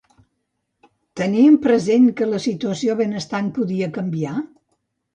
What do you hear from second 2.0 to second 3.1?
que la situació